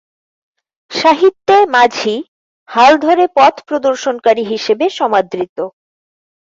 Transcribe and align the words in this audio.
সাহিত্যে 0.91 1.57
মাঝি, 1.75 2.15
হাল 2.69 2.91
ধরে 3.05 3.23
পথ 3.37 3.55
প্রদর্শনকারী 3.67 4.43
হিসেবে 4.43 4.85
সমাদৃত। 4.99 5.57